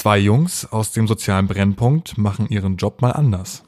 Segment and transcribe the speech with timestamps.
[0.00, 3.64] Zwei Jungs aus dem sozialen Brennpunkt machen ihren Job mal anders.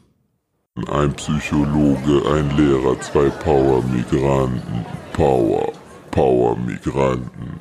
[0.90, 4.86] Ein Psychologe, ein Lehrer, zwei Power-Migranten.
[5.12, 5.70] Power,
[6.10, 7.60] Power-Migranten.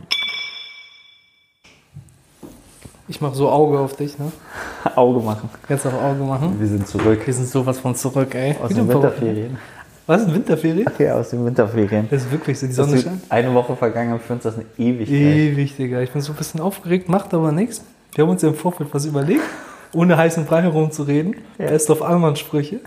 [3.09, 4.31] Ich mache so Auge auf dich, ne?
[4.95, 5.49] Auge machen.
[5.67, 6.57] Kannst auch Auge machen.
[6.57, 8.55] Wir sind zurück Wir sind sowas von zurück, ey.
[8.55, 9.57] aus Wieder den Winterferien.
[10.07, 10.87] Was, in Winterferien?
[10.97, 12.07] Ja, aus den Winterferien.
[12.09, 13.23] Das ist wirklich so, die Sonne scheint.
[13.27, 15.17] eine Woche vergangen für uns das eine Ewigkeit.
[15.17, 15.99] Ewig, Digga.
[15.99, 17.83] Ich bin so ein bisschen aufgeregt, macht aber nichts.
[18.13, 19.43] Wir haben uns ja im Vorfeld was überlegt,
[19.93, 21.37] ohne heißen Brei herumzureden.
[21.57, 21.67] Ja.
[21.67, 22.79] Best of Allmann-Sprüche.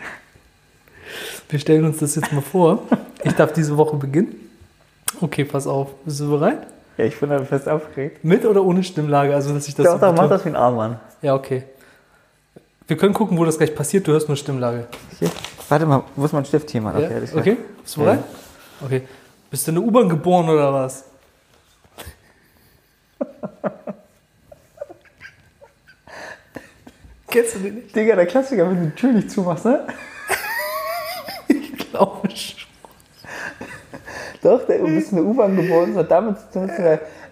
[1.49, 2.83] Wir stellen uns das jetzt mal vor.
[3.23, 4.35] Ich darf diese Woche beginnen.
[5.21, 5.95] Okay, pass auf.
[6.05, 6.67] Bist du bereit?
[6.97, 8.25] Ja, ich bin da fest aufgeregt.
[8.25, 9.35] Mit oder ohne Stimmlage?
[9.35, 10.99] Also, dass ich das Doch, so doch, mach das wie ein Armband.
[11.23, 11.65] Ja, okay.
[12.87, 14.07] Wir können gucken, wo das gleich passiert.
[14.07, 14.87] Du hörst nur Stimmlage.
[15.19, 15.31] Hier.
[15.69, 17.01] Warte mal, wo ist mein Stift hier, Mann?
[17.01, 17.09] Ja?
[17.09, 17.41] alles klar.
[17.41, 18.21] Okay, bist du bereit?
[18.85, 19.03] Okay.
[19.51, 21.05] Bist du in der U-Bahn geboren oder was?
[27.35, 27.97] Kennst du den nicht?
[27.97, 29.81] Digga, der Klassiker, wenn du die Tür nicht zumachst, ne?
[31.49, 32.61] Ich glaube schon.
[34.41, 36.71] Doch, der, du bist in der U-Bahn geboren, das hat damit zu tun.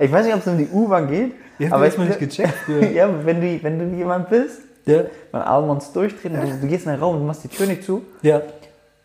[0.01, 1.35] Ich weiß nicht, ob es um die U-Bahn geht.
[1.61, 2.53] Habt aber ich mal nicht gecheckt
[2.95, 5.05] ja, wenn du, wenn du jemand bist, Ja.
[5.31, 7.85] mein Arm uns durchdrehen, du, du gehst in den Raum, du machst die Tür nicht
[7.85, 8.03] zu.
[8.23, 8.43] Ja.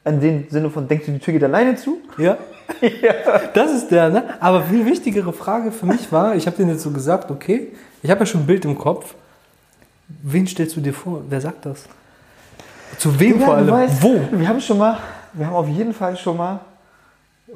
[0.04, 2.00] In dem Sinne von, denkst du, die Tür geht alleine zu?
[2.17, 2.39] Ja.
[3.54, 4.23] Das ist der, ne?
[4.39, 7.67] Aber viel wichtigere Frage für mich war, ich habe denen jetzt so gesagt, okay,
[8.02, 9.14] ich habe ja schon ein Bild im Kopf.
[10.08, 11.22] Wen stellst du dir vor?
[11.30, 11.84] Wer sagt das?
[12.98, 13.72] Zu wem Digga, vor allem?
[13.72, 14.20] weißt, Wo?
[14.32, 14.98] Wir haben schon mal,
[15.34, 16.60] wir haben auf jeden Fall schon mal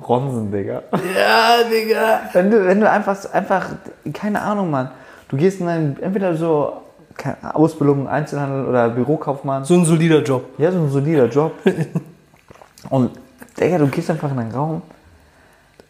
[0.08, 0.84] Ronsen, Digga.
[1.16, 2.22] Ja, Digga.
[2.34, 3.70] Wenn du, wenn du einfach, einfach,
[4.14, 4.90] keine Ahnung, Mann.
[5.30, 6.82] Du gehst in ein, entweder so
[7.18, 9.66] keine Ausbildung, Einzelhandel oder Bürokaufmann.
[9.66, 10.46] So ein solider Job.
[10.58, 11.54] Ja, so ein solider Job.
[12.90, 13.12] Und,
[13.60, 14.82] Digga, du gehst einfach in einen Raum.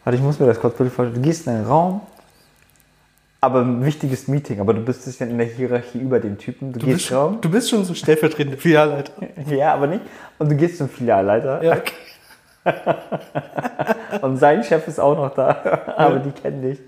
[0.04, 1.14] Warte, ich muss mir das kurz vorstellen.
[1.14, 2.00] Du gehst in einen Raum,
[3.42, 6.72] aber ein wichtiges Meeting, aber du bist bisschen in der Hierarchie über den Typen.
[6.72, 7.38] Du, Du gehst bist, Raum.
[7.40, 9.12] du bist schon so stellvertretender Filialleiter.
[9.48, 10.02] Ja, aber nicht.
[10.38, 11.62] Und du gehst zum Filialleiter.
[11.62, 11.82] Ja.
[14.22, 15.56] Und sein Chef ist auch noch da.
[15.96, 16.78] Aber die kennen dich.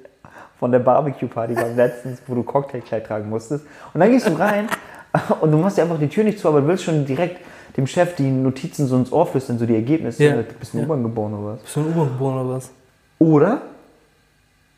[0.60, 3.66] Von der Barbecue-Party beim letzten, wo du Cocktailkleid tragen musstest.
[3.92, 4.68] Und dann gehst du rein
[5.40, 7.40] und du machst dir einfach die Tür nicht zu, aber du willst schon direkt
[7.76, 10.22] dem Chef die Notizen so ins Ohr flüstern, so die Ergebnisse.
[10.24, 10.36] Ja.
[10.36, 10.86] Du bist in Ja.
[10.86, 11.60] U-Bahn geboren oder was.
[11.62, 12.70] Bist du in U-Bahn geboren oder was?
[13.18, 13.62] Oder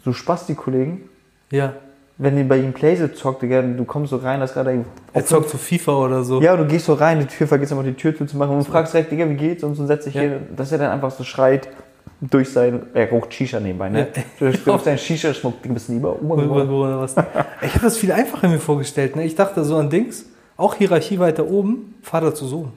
[0.04, 1.02] so Spasti-Kollegen,
[1.50, 1.72] Ja.
[2.18, 5.50] wenn die bei ihm Playsee zockt, Digga, du kommst so rein, das gerade Er zockt
[5.50, 6.40] zu FIFA oder so.
[6.40, 9.12] Ja, du gehst so rein, die Tür vergisst einfach die Tür zuzumachen und fragst direkt,
[9.12, 9.62] Digga, wie geht's?
[9.62, 10.22] Und so setzt sich Ja.
[10.22, 11.68] hier, dass er dann einfach so schreit
[12.20, 14.06] durch sein, er raucht Shisha nebenbei, ne?
[14.38, 17.14] Du du auf deinen Shisha schmuckt, Ding bist lieber geboren oder was?
[17.60, 19.16] Ich habe das viel einfacher mir vorgestellt.
[19.16, 19.24] Ne?
[19.24, 20.24] Ich dachte so an Dings,
[20.56, 22.72] auch Hierarchie weiter oben, Vater zu Sohn.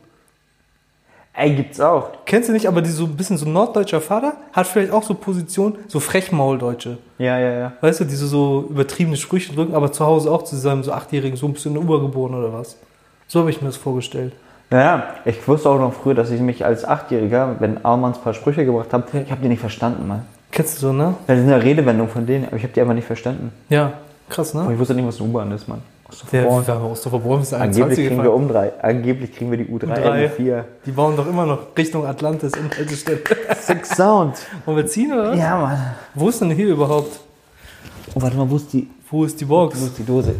[1.41, 2.09] Ey, gibt's auch.
[2.25, 5.13] Kennst du nicht, aber die so ein bisschen so norddeutscher Vater hat vielleicht auch so
[5.13, 6.97] Position, so Frechmauldeutsche.
[7.17, 7.71] Ja, ja, ja.
[7.79, 10.91] Weißt du, die so, so übertriebene Sprüche drücken, aber zu Hause auch zu seinem so
[10.91, 12.75] achtjährigen Sohn, bist du in der U-Bahn geboren oder was?
[13.27, 14.33] So habe ich mir das vorgestellt.
[14.69, 18.33] Naja, ich wusste auch noch früher, dass ich mich als Achtjähriger, wenn Armanns ein paar
[18.33, 20.25] Sprüche gebracht hat, ich habe die nicht verstanden, Mann.
[20.51, 21.13] Kennst du so, ne?
[21.25, 23.53] Das ist eine Redewendung von denen, aber ich habe die einfach nicht verstanden.
[23.69, 23.93] Ja,
[24.27, 24.73] krass, Aber ne?
[24.73, 25.81] ich wusste nicht, was eine U-Bahn ist, Mann.
[26.09, 28.71] Aus der ist Angeblich 21 kriegen wir um drei.
[28.81, 30.29] Angeblich kriegen wir die U3, U3.
[30.37, 30.63] U4.
[30.85, 33.19] Die bauen doch immer noch Richtung Atlantis in Haltestelle.
[33.61, 34.37] Six Sound.
[34.65, 35.39] Wollen wir ziehen oder was?
[35.39, 35.95] Ja, Mann.
[36.15, 37.19] Wo ist denn hier überhaupt?
[38.15, 39.81] Oh, warte mal, wo ist die, Wo ist die wo Box?
[39.81, 40.35] ist die Dose?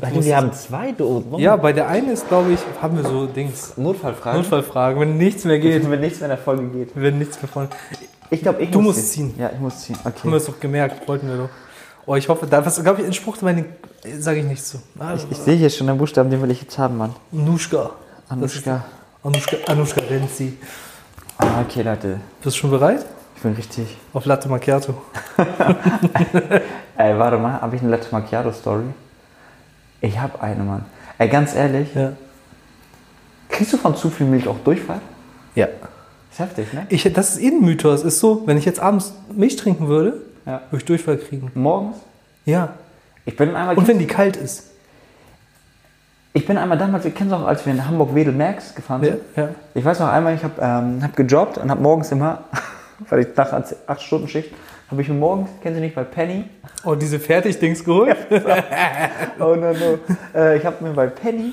[0.00, 1.34] Warte, wir haben zwei Dosen.
[1.38, 3.74] Ja, bei der einen ist, glaube ich, haben wir so Dings.
[3.76, 4.40] Notfallfragen.
[4.40, 5.90] Notfallfragen, wenn nichts mehr geht.
[5.90, 6.90] Wenn nichts mehr in der Folge geht.
[6.94, 7.68] Wenn nichts mehr von.
[8.30, 9.34] Ich glaube, ich Du muss musst ziehen.
[9.38, 9.96] Ja, ich muss ziehen.
[10.04, 10.36] Haben wir Okay.
[10.36, 11.48] es doch gemerkt, wollten wir doch.
[12.10, 13.66] Oh, ich hoffe, da was, glaube ich, ein Spruch, den
[14.18, 14.78] sage ich nicht so.
[14.98, 17.14] Ah, Ich, ich sehe hier schon den Buchstaben, den will ich jetzt haben, Mann.
[17.34, 17.90] Anushka.
[18.30, 18.82] Anushka.
[19.22, 20.56] Anushka, Anushka Renzi.
[21.36, 22.18] Ah, okay, Leute.
[22.42, 23.04] Bist du schon bereit?
[23.36, 23.94] Ich bin richtig.
[24.14, 24.94] Auf Latte Macchiato.
[26.96, 28.84] Ey, warte mal, habe ich eine Latte Macchiato Story?
[30.00, 30.86] Ich habe eine, Mann.
[31.18, 32.12] Ey, ganz ehrlich, Ja.
[33.50, 35.02] kriegst du von zu viel Milch auch Durchfall?
[35.54, 35.66] Ja.
[36.32, 36.86] Ist heftig, ne?
[36.88, 38.02] Ich, das ist eh ein Mythos.
[38.02, 40.62] Ist so, wenn ich jetzt abends Milch trinken würde, Ja.
[40.70, 41.50] würde ich Durchfall kriegen.
[41.54, 41.98] Morgens?
[42.46, 42.70] Ja.
[43.26, 44.70] Ich bin einmal, Und wenn die kalt ist.
[46.32, 49.10] ich bin einmal damals, ihr kennt es auch, als wir in Hamburg-Wedel-Merks gefahren Ja.
[49.12, 49.20] sind.
[49.36, 49.48] ja.
[49.74, 52.44] Ich weiß noch einmal, ich habe ähm, hab gejobbt und habe morgens immer,
[53.10, 54.50] weil ich nach 8 Stunden Schicht,
[54.90, 56.44] habe ich mir morgens, kennen Sie nicht, bei Penny,
[56.84, 58.16] Oh, diese Fertigdings geholt?
[59.40, 59.98] oh no no,
[60.34, 61.52] äh, ich habe mir bei Penny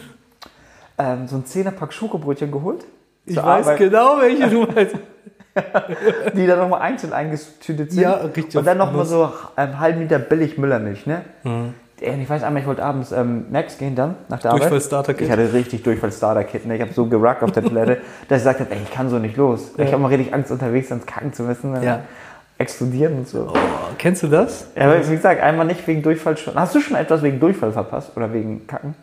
[0.98, 2.86] ähm, so ein 10er Pack Schokobrötchen geholt.
[3.26, 4.96] Ich weiß Arbeit, genau, welche du meinst.
[6.36, 8.02] Die dann nochmal einzeln eingetütet sind.
[8.02, 8.58] Ja, richtig.
[8.58, 11.22] Und dann nochmal so einen halben Liter billig Müllermilch, ne?
[11.44, 11.74] Mhm.
[12.02, 14.64] Ich weiß einmal, ich wollte abends ähm, Max gehen dann, nach der Arbeit.
[14.64, 15.28] Durchfall-Starter-Kit.
[15.28, 16.66] Ich hatte richtig Durchfall-Starter-Kit.
[16.66, 16.76] Ne?
[16.76, 19.18] Ich habe so gerackt auf der Toilette, dass ich gesagt habe, ey, ich kann so
[19.18, 19.72] nicht los.
[19.78, 21.72] Ich habe mal richtig Angst, unterwegs ans Kacken zu müssen.
[21.72, 21.86] Ne?
[21.86, 22.02] Ja.
[22.58, 23.50] explodieren und so.
[23.50, 23.58] Oh,
[23.98, 24.68] kennst du das?
[24.76, 26.36] Ja, aber wie gesagt, einmal nicht wegen Durchfall.
[26.54, 28.94] Hast du schon etwas wegen Durchfall verpasst oder wegen Kacken?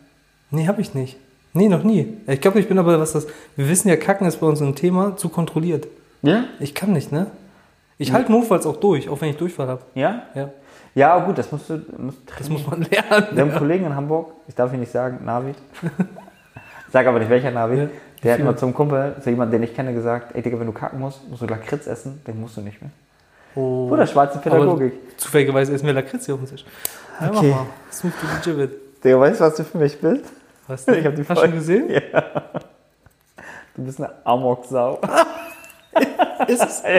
[0.51, 1.17] Nee, habe ich nicht.
[1.53, 2.17] Nee, noch nie.
[2.27, 3.25] Ich glaube, ich bin aber, was das.
[3.55, 5.87] Wir wissen ja, Kacken ist bei uns ein Thema, zu kontrolliert.
[6.23, 6.45] Ja?
[6.59, 7.27] Ich kann nicht, ne?
[7.99, 9.81] Ich halte notfalls auch durch, auch wenn ich Durchfall habe.
[9.93, 10.23] Ja?
[10.33, 10.49] Ja.
[10.95, 11.81] Ja, gut, das musst du.
[11.97, 13.27] Musst Das muss man lernen.
[13.31, 15.55] Wir haben einen Kollegen in Hamburg, ich darf ihn nicht sagen, Navid.
[16.91, 17.79] Sag aber nicht welcher Navid.
[17.79, 17.87] Ja.
[18.23, 20.71] Der hat mal zum Kumpel, zu jemandem, den ich kenne, gesagt: Ey, Digga, wenn du
[20.73, 22.91] kacken musst, musst du Lakritz essen, den musst du nicht mehr.
[23.55, 23.89] Oh.
[23.91, 24.93] Oder schwarze Pädagogik.
[24.93, 26.63] Aber zufälligerweise essen wir Lakritz hier auf dem Tisch.
[27.19, 27.49] Ja, Okay.
[27.49, 27.65] mach mal.
[27.91, 28.69] Smooth to the.
[29.03, 30.25] Digga, weißt du, was du für mich bist?
[30.67, 30.95] Was denn?
[30.99, 31.89] Ich hab die Hast du schon gesehen?
[33.75, 34.99] Du bist eine Amok-Sau.
[36.47, 36.83] Ist es?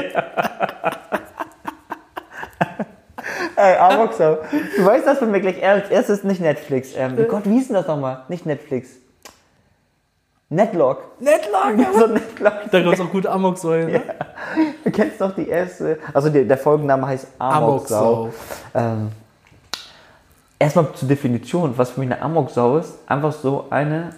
[3.56, 4.38] Ey, Amok-Sau.
[4.76, 6.90] Du weißt, dass von mir gleich als erstes nicht Netflix.
[6.96, 8.24] Ähm, Gott, wie hieß denn das nochmal?
[8.28, 8.90] Nicht Netflix.
[10.48, 11.20] Netlock.
[11.20, 11.78] Netlock!
[11.78, 12.52] Ja, so Netlock.
[12.70, 14.02] Da gab es auch gute Amok-Säule, ne?
[14.84, 15.98] Du kennst doch die erste.
[16.12, 18.14] Also der, der Folgenname heißt Amok-Sau.
[18.14, 18.32] Amok-Sau.
[18.74, 19.10] Ähm,
[20.58, 22.94] erstmal zur Definition, was für mich eine Amok-Sau ist.
[23.06, 24.10] Einfach so eine,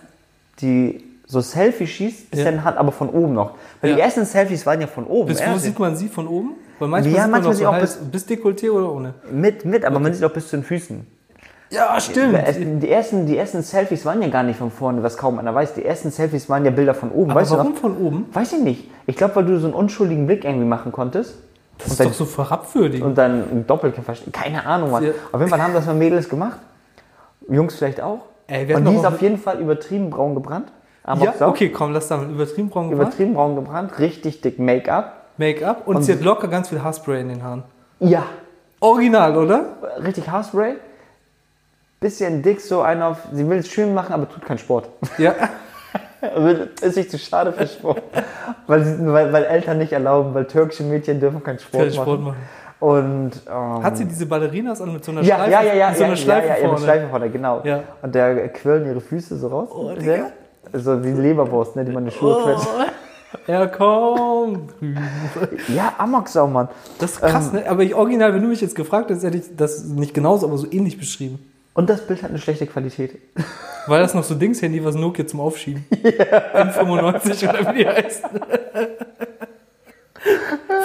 [0.61, 2.49] die so Selfie schießt, ist Ja.
[2.51, 3.53] in Hand, aber von oben noch.
[3.81, 4.05] Weil die Ja.
[4.05, 5.29] ersten Selfies waren ja von oben.
[5.29, 6.53] Bis wo sieht man sie von oben?
[6.79, 9.15] Weil manchmal Ja, sieht man manchmal doch sieht so auch Hals, bis Dekolleté oder ohne.
[9.31, 11.07] mit, mit, aber man sieht auch bis zu den Füßen.
[11.71, 12.39] Ja, stimmt.
[12.81, 15.75] Die ersten, die ersten Selfies waren ja gar nicht von vorne, was kaum einer weiß.
[15.75, 17.33] Die ersten Selfies waren ja Bilder von oben.
[17.33, 18.27] Aber weißt warum du von oben?
[18.33, 18.89] Weiß ich nicht.
[19.07, 21.35] Ich glaube, weil du so einen unschuldigen Blick irgendwie machen konntest.
[21.79, 23.05] Das ist dann- doch so verabwürdigend.
[23.05, 24.15] Und dann ein Doppelkämpfer.
[24.33, 25.03] Keine Ahnung, was.
[25.03, 25.11] Ja.
[25.33, 26.59] Auf jeden Fall haben das mal Mädels gemacht.
[27.49, 28.21] Jungs vielleicht auch.
[28.47, 30.71] Ey, Und die ist auch- auf jeden Fall übertrieben braun gebrannt.
[31.09, 31.47] Aber Ja, auch so.
[31.47, 32.31] okay, komm, lass damit.
[32.31, 33.07] Übertrieben braun gemacht.
[33.09, 35.13] Übertrieben braun gebrannt, richtig dick Make-up.
[35.39, 37.63] Make-up und, Und- sie hat locker ganz viel Haarspray in den Haaren.
[38.01, 38.25] Ja,
[38.81, 39.65] Original, oder?
[40.05, 40.75] richtig Haarspray.
[42.01, 43.19] Bisschen dick, so einer auf.
[43.33, 44.89] Sie will es schön machen, aber tut keinen Sport.
[45.17, 45.35] Ja.
[46.83, 48.03] Ist sich zu schade für Sport.
[48.67, 52.21] weil, sie, weil, weil Eltern nicht erlauben, weil türkische Mädchen dürfen keinen Sport, Keinen Sport
[52.21, 52.25] machen.
[52.25, 52.37] machen.
[52.81, 53.31] Und.
[53.49, 55.51] Ähm, Hat sie diese Ballerinas an mit so einer ja, Schleife?
[55.53, 56.73] ja, ja, ja, mit so einer ja, Schleife ja, ja, ja, vorne.
[56.75, 57.61] mit Schleife vorne, genau.
[57.65, 57.81] Ja.
[58.03, 59.69] Und da quirlen ihre Füße so raus.
[59.73, 59.95] Oh, Ja.
[59.95, 60.31] Digga.
[60.73, 62.69] So wie Leberwurst, ne, die man in die Schuhe quetscht.
[63.49, 64.69] Ja, komm.
[65.69, 66.69] Ja, Amok-Sau, Mann.
[66.99, 67.61] Das ist krass, Ähm.
[67.61, 67.69] ne?
[67.71, 70.57] Aber ich original, wenn du mich jetzt gefragt hättest, hätte ich das nicht genauso, aber
[70.57, 71.39] so ähnlich beschrieben.
[71.75, 73.19] Und das Bild hat eine schlechte Qualität.
[73.89, 75.85] War das noch so Dings-Handy, was Nokia zum Aufschieben?
[75.93, 78.25] N95 oder wie die heißt.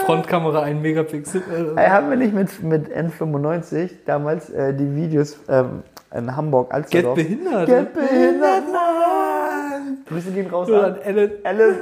[0.06, 1.74] Frontkamera 1 Megapixel.
[1.78, 6.90] Ey, haben wir nicht mit, mit N95 damals äh, die Videos ähm, in Hamburg als
[6.90, 7.68] Get behindert.
[7.68, 8.81] Get behindert, Mann!
[10.12, 11.32] Grüße gehen raus an Ellen.
[11.44, 11.76] Ellen.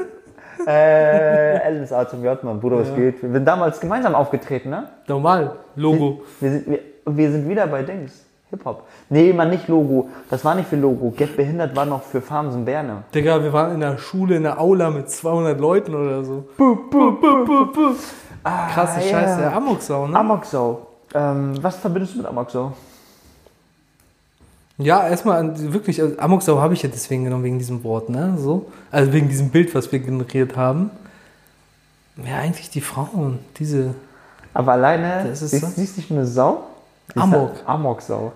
[0.68, 2.60] Äh, Ellen ist A zum J, Mann.
[2.60, 2.96] Bruder, was Ja.
[2.96, 3.24] geht?
[3.24, 4.90] Wir sind damals gemeinsam aufgetreten, ne?
[5.08, 6.22] Normal, Logo.
[6.40, 8.26] Wir sind, wir, wir sind wieder bei Dings.
[8.52, 8.84] Hip-Hop.
[9.10, 10.10] Nee, man, nicht Logo.
[10.30, 11.12] Das war nicht für Logo.
[11.16, 13.04] Get behindert war noch für Farmsen Berne.
[13.14, 16.46] Digga, wir waren in der Schule, in der Aula mit 200 Leuten oder so.
[16.58, 17.94] Buh, buh, buh, buh, buh.
[18.74, 19.10] Krasse Ah, ja.
[19.20, 20.18] Scheiße, der Amoksau, ne?
[20.18, 20.88] Amok-Sau.
[21.14, 22.72] Ähm, was verbindest du mit Amok-Sau?
[24.80, 28.36] Ja, erstmal wirklich, also Amoksau habe ich ja deswegen genommen, wegen diesem Wort, ne?
[28.38, 28.72] So.
[28.92, 30.90] Also wegen diesem Bild, was wir generiert haben.
[32.26, 33.94] Ja, eigentlich die Frauen, diese.
[34.54, 36.64] Aber alleine, Das ist siehst, du nicht nur eine Sau?
[37.16, 37.52] Amok.
[37.66, 38.32] Amok-Sau.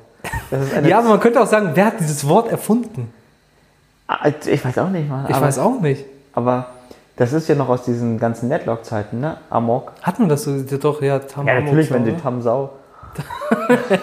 [0.85, 3.11] Ja, aber man könnte auch sagen, wer hat dieses Wort erfunden?
[4.07, 5.25] Ah, Ich weiß auch nicht mal.
[5.29, 6.05] Ich aber, weiß auch nicht.
[6.33, 6.67] Aber
[7.15, 9.37] das ist ja noch aus diesen ganzen Netlock-Zeiten, ne?
[9.49, 9.93] Amok.
[10.01, 10.51] Hat man das so?
[10.55, 12.17] Ja, doch, ja, Tam Ja, natürlich, Amoksau, wenn die ne?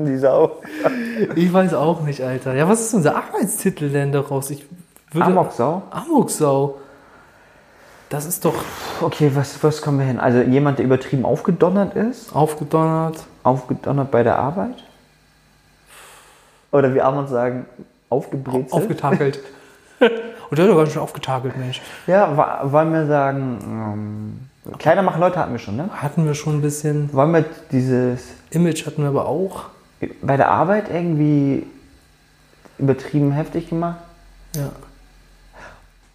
[0.00, 0.58] Tam die Sau.
[1.34, 2.54] Ich weiß auch nicht, Alter.
[2.54, 4.50] Ja, was ist unser Arbeitstitel denn daraus?
[4.50, 4.64] Ich
[5.12, 5.26] würde.
[5.26, 5.82] Amok-Sau?
[5.90, 6.78] Amoksau.
[8.08, 8.54] Das ist doch
[9.00, 10.18] Okay, was, was kommen wir hin?
[10.18, 12.34] Also jemand, der übertrieben aufgedonnert ist?
[12.34, 13.16] aufgedonnert.
[13.42, 14.82] Aufgedonnert bei der Arbeit?
[16.72, 17.66] Oder wie Armand sagen,
[18.08, 18.72] aufgebrezelt?
[18.72, 19.40] Aufgetakelt.
[20.00, 21.80] Und der hat doch ganz schön aufgetakelt, Mensch.
[22.06, 23.58] ja, wollen wir sagen,
[24.66, 25.88] ähm, Kleider machen Leute hatten wir schon, ne?
[25.92, 27.12] Hatten wir schon ein bisschen.
[27.12, 29.66] Wollen wir dieses Image hatten wir aber auch.
[30.22, 31.66] Bei der Arbeit irgendwie
[32.78, 33.98] übertrieben heftig gemacht?
[34.56, 34.70] Ja.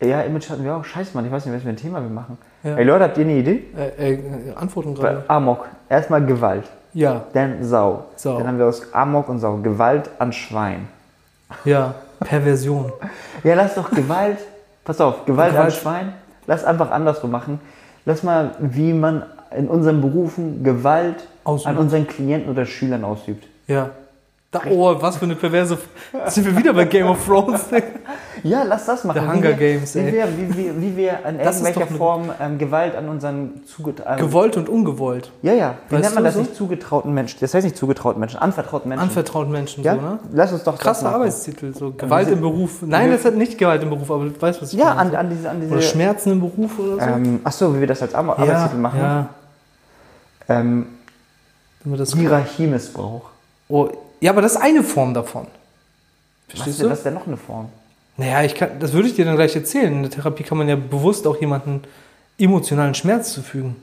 [0.05, 0.83] Ja, Image hatten wir auch.
[0.83, 2.37] Scheiße, Mann, ich weiß nicht, was für ein Thema wir machen.
[2.63, 2.75] Ja.
[2.75, 3.63] Ey Leute, habt ihr eine Idee?
[3.77, 4.19] Äh, äh,
[4.55, 5.23] Antworten gerade.
[5.27, 5.67] Amok.
[5.89, 6.65] Erstmal Gewalt.
[6.93, 8.05] Ja, Dann Sau.
[8.15, 8.37] Sau.
[8.37, 9.57] Dann haben wir aus Amok und Sau.
[9.57, 10.87] Gewalt an Schwein.
[11.63, 11.95] ja.
[12.21, 12.93] Perversion.
[13.43, 14.37] Ja, lass doch Gewalt.
[14.85, 15.65] Pass auf, Gewalt, Gewalt.
[15.65, 16.13] an Schwein.
[16.47, 17.59] Lass einfach andersrum machen.
[18.05, 19.23] Lass mal, wie man
[19.55, 21.67] in unseren Berufen Gewalt Ausübt.
[21.67, 23.47] an unseren Klienten oder Schülern ausübt.
[23.67, 23.89] Ja.
[24.51, 25.77] Da, oh, was für eine perverse.
[26.27, 27.61] Sind wir wieder bei Game of Thrones?
[28.43, 29.19] Ja, lass das machen.
[29.21, 30.13] The Wie Hunger wir- Games, wie ey.
[30.13, 34.23] wir, wie, wir, wie wir in Das irgendwelcher Form ähm, Gewalt an unseren zugetrauten.
[34.23, 35.31] Gewollt und ungewollt.
[35.41, 35.75] ja, ja.
[35.89, 36.41] Wie Weißt nennt man das so?
[36.41, 36.53] nicht?
[36.55, 37.39] Zugetrauten Menschen.
[37.39, 39.01] Das heißt nicht zugetrauten Menschen, anvertrauten Menschen.
[39.07, 39.95] Anvertrauten Menschen ja?
[39.95, 40.19] so, ne?
[40.31, 41.09] Lass uns doch Krasser.
[41.09, 42.83] Arbeitstitel, so Gewalt im Beruf.
[42.83, 45.17] Nein, das hat nicht Gewalt im Beruf, aber du weißt, was ich Ja, meine.
[45.17, 45.49] an, an diese.
[45.49, 46.99] An diese Oder Schmerzen im Beruf oder so.
[46.99, 48.99] ähm, ach so, wie wir das als Ar Arbeitstitel machen.
[48.99, 49.29] Ja,
[50.49, 50.85] Ähm,
[52.13, 53.29] Hierarchiemissbrauch.
[53.69, 53.89] Oh,
[54.21, 55.47] ja, aber das ist eine Form davon.
[56.47, 56.89] Verstehst du?
[56.89, 57.69] was ist denn noch eine Form?
[58.17, 59.91] Naja, ich kann, das würde ich dir dann gleich erzählen.
[59.91, 61.81] In der Therapie kann man ja bewusst auch jemanden
[62.37, 63.75] emotionalen Schmerz zufügen.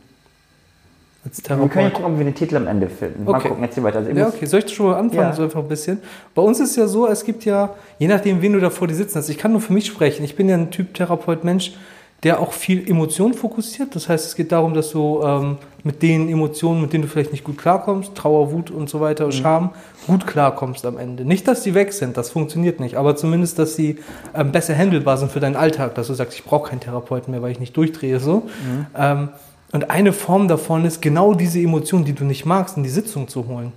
[1.25, 1.93] Als Wir können ja Therapeut.
[1.95, 3.25] gucken, ob wir den Titel am Ende finden.
[3.25, 3.49] Mal Okay.
[3.49, 3.99] gucken, erzähl weiter.
[3.99, 4.47] Also, Ja, okay.
[4.47, 5.33] Soll ich schon mal anfangen, Ja.
[5.33, 5.99] so einfach ein bisschen?
[6.35, 8.95] Bei uns ist ja so, es gibt ja, je nachdem, wen du da vor dir
[8.95, 10.25] sitzen hast, ich kann nur für mich sprechen.
[10.25, 11.75] Ich bin ja ein Typ Therapeut, Mensch,
[12.23, 13.97] der auch viel Emotionen fokussiert.
[13.97, 17.33] Das heißt, es geht darum, dass du ähm, mit den Emotionen, mit denen du vielleicht
[17.33, 19.71] nicht gut klarkommst, Trauer, Wut und so weiter, Scham,
[20.07, 21.25] gut klarkommst am Ende.
[21.25, 23.99] Nicht, dass die weg sind, das funktioniert nicht, aber zumindest, dass sie
[24.35, 27.43] ähm, besser handelbar sind für deinen Alltag, dass du sagst, ich brauche keinen Therapeuten mehr,
[27.43, 28.21] weil ich nicht durchdrehe.
[28.21, 28.49] So.
[28.97, 29.31] Ähm,
[29.73, 33.27] und eine Form davon ist, genau diese Emotionen, die du nicht magst, in die Sitzung
[33.27, 33.73] zu holen.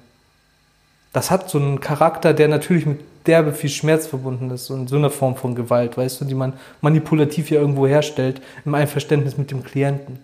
[1.13, 4.95] Das hat so einen Charakter, der natürlich mit derbe viel Schmerz verbunden ist und so
[4.95, 9.51] eine Form von Gewalt, weißt du, die man manipulativ ja irgendwo herstellt, im Einverständnis mit
[9.51, 10.19] dem Klienten.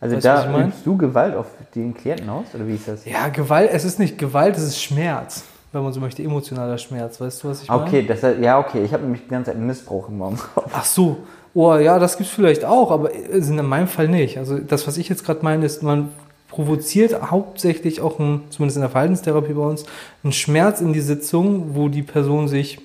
[0.00, 0.68] also weißt du, da mein?
[0.68, 2.46] übst du Gewalt auf den Klienten aus?
[2.54, 3.04] Oder wie ist das?
[3.04, 7.20] Ja, Gewalt, es ist nicht Gewalt, es ist Schmerz, wenn man so möchte, emotionaler Schmerz,
[7.20, 7.82] weißt du, was ich meine?
[7.82, 8.84] Okay, das, ja, okay.
[8.84, 10.70] Ich habe nämlich die ganze Zeit Missbrauch im Kopf.
[10.72, 11.18] Ach so,
[11.54, 14.38] oh ja, das gibt's vielleicht auch, aber sind in meinem Fall nicht.
[14.38, 16.10] Also das, was ich jetzt gerade meine, ist, man
[16.52, 19.84] provoziert hauptsächlich auch, ein, zumindest in der Verhaltenstherapie bei uns,
[20.22, 22.78] einen Schmerz in die Sitzung, wo die Person sich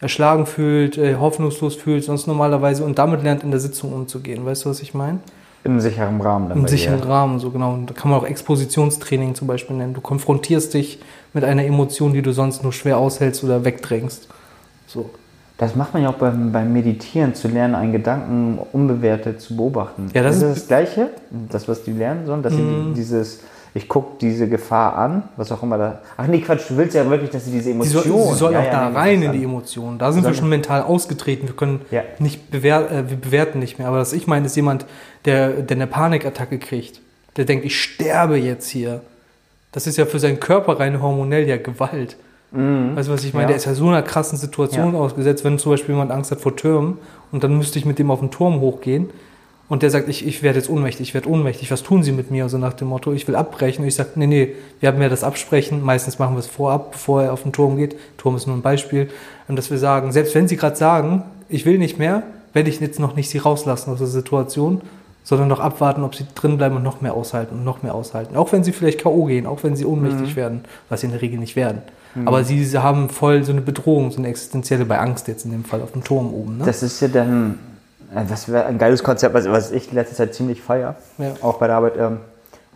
[0.00, 4.44] erschlagen fühlt, äh, hoffnungslos fühlt, sonst normalerweise und damit lernt in der Sitzung umzugehen.
[4.46, 5.18] Weißt du, was ich meine?
[5.62, 6.48] Im sicheren Rahmen.
[6.48, 7.08] Dann Im sicheren dir.
[7.08, 7.74] Rahmen, so genau.
[7.74, 9.92] Und da kann man auch Expositionstraining zum Beispiel nennen.
[9.94, 11.00] Du konfrontierst dich
[11.34, 14.28] mit einer Emotion, die du sonst nur schwer aushältst oder wegdrängst.
[14.86, 15.10] So.
[15.58, 20.10] Das macht man ja auch beim, beim Meditieren, zu lernen, einen Gedanken unbewertet zu beobachten.
[20.12, 22.92] Ja, das ist ist- das, Gleiche, das, was die lernen sollen, dass sie Mhm.
[22.94, 23.40] dieses,
[23.72, 26.00] ich gucke diese Gefahr an, was auch immer da.
[26.18, 28.02] Ach nee, Quatsch, du willst ja wirklich, dass sie diese Sie Emotion.
[28.04, 29.98] soll, sie soll ja, auch ja, da nee, rein in die Emotionen.
[29.98, 31.48] Da sind wir schon mental ausgetreten.
[31.48, 32.02] Wir können Ja.
[32.18, 33.88] nicht bewer äh, wir bewerten nicht mehr.
[33.88, 34.84] Aber was ich meine, ist jemand,
[35.24, 37.00] der, der eine Panikattacke kriegt.
[37.38, 39.00] Der denkt, ich sterbe jetzt hier.
[39.72, 42.16] Das ist ja für seinen Körper rein hormonell ja Gewalt.
[42.52, 43.44] Weißt du, was ich meine?
[43.46, 43.48] Mhm.
[43.48, 43.48] Ja.
[43.48, 45.00] Der ist ja so einer krassen Situation Ja.
[45.00, 46.98] ausgesetzt, wenn zum Beispiel jemand Angst hat vor Türmen
[47.32, 49.10] und dann müsste ich mit dem auf den Turm hochgehen
[49.68, 52.30] und der sagt, ich, ich werde jetzt ohnmächtig, ich werde ohnmächtig, was tun Sie mit
[52.30, 52.44] mir?
[52.44, 53.82] Also nach dem Motto, ich will abbrechen.
[53.82, 56.92] Und ich sage, nee, nee, wir haben ja das Absprechen, meistens machen wir es vorab,
[56.92, 57.96] bevor er auf den Turm geht.
[58.16, 59.10] Turm ist nur ein Beispiel.
[59.48, 62.22] Und dass wir sagen, selbst wenn Sie gerade sagen, ich will nicht mehr,
[62.52, 64.82] werde ich jetzt noch nicht Sie rauslassen aus der Situation,
[65.24, 68.36] sondern noch abwarten, ob Sie drin bleiben und noch mehr aushalten und noch mehr aushalten.
[68.36, 69.24] Auch wenn Sie vielleicht K.O.
[69.24, 71.82] gehen, auch wenn Sie ohnmächtig werden, was Sie in der Regel nicht werden.
[72.24, 75.50] Aber Sie, sie haben voll so eine Bedrohung, so eine existenzielle bei Angst jetzt in
[75.52, 76.58] dem Fall auf dem Turm oben.
[76.58, 76.64] Ne?
[76.64, 77.58] Das ist ja dann,
[78.14, 81.32] äh, das wäre ein geiles Konzept, was, was ich in letzter Zeit ziemlich feier, Ja.
[81.42, 82.18] auch bei der Arbeit ähm,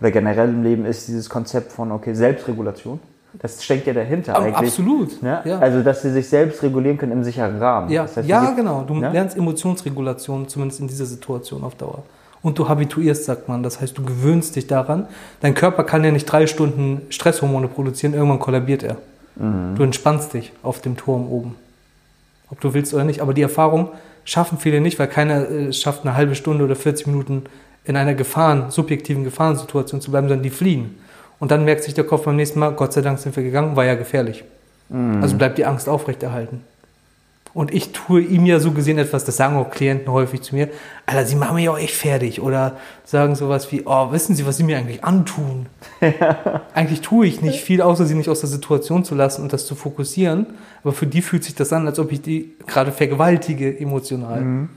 [0.01, 3.01] oder generell im Leben, ist dieses Konzept von, okay, Selbstregulation.
[3.41, 4.57] Das steckt ja dahinter Aber eigentlich.
[4.71, 5.23] absolut.
[5.23, 5.41] Ne?
[5.45, 5.59] Ja.
[5.61, 7.89] Also, dass sie sich selbst regulieren können im sicheren Rahmen.
[7.91, 8.83] Ja, Das heißt, ja genau.
[8.87, 9.11] Du Ja?
[9.13, 12.03] lernst Emotionsregulation, zumindest in dieser Situation auf Dauer.
[12.43, 13.63] Und du habituierst, sagt man.
[13.63, 15.07] Das heißt, du gewöhnst dich daran.
[15.43, 18.97] Dein Körper kann ja nicht drei Stunden Stresshormone produzieren, irgendwann kollabiert er.
[19.41, 19.75] Mhm.
[19.77, 21.57] Du entspannst dich auf dem Turm oben.
[22.51, 23.21] Ob du willst oder nicht.
[23.21, 23.89] Aber die Erfahrung
[24.25, 27.45] schaffen viele nicht, weil keiner äh, es schafft, eine halbe Stunde oder 40 Minuten
[27.85, 30.99] in einer Gefahren, subjektiven Gefahrensituation zu bleiben, sondern die fliehen.
[31.39, 33.75] Und dann merkt sich der Kopf beim nächsten Mal, Gott sei Dank sind wir gegangen,
[33.75, 34.45] war ja gefährlich.
[34.91, 35.23] Mhm.
[35.23, 36.63] Also bleibt die Angst aufrechterhalten.
[37.53, 40.69] Und ich tue ihm ja so gesehen etwas, das sagen auch Klienten häufig zu mir,
[41.07, 42.41] Alter, sie machen mich auch echt fertig.
[42.41, 45.67] Oder sagen sowas wie, oh, wissen Sie, was Sie mir eigentlich antun?
[46.75, 49.67] eigentlich tue ich nicht viel, außer sie nicht aus der Situation zu lassen und das
[49.67, 50.47] zu fokussieren.
[50.85, 54.41] Aber für die fühlt sich das an, als ob ich die gerade vergewaltige emotional.
[54.41, 54.69] Mhm.